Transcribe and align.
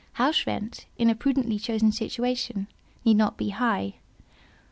House 0.13 0.47
rent, 0.47 0.87
in 0.97 1.11
a 1.11 1.13
prudently 1.15 1.59
chosen 1.59 1.91
situation, 1.91 2.65
need 3.05 3.17
not 3.17 3.37
be 3.37 3.49
high. 3.49 3.97